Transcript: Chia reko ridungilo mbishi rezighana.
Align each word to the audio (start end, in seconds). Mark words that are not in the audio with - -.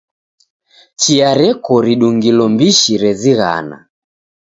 Chia 1.01 1.29
reko 1.41 1.73
ridungilo 1.85 2.43
mbishi 2.53 2.93
rezighana. 3.03 3.77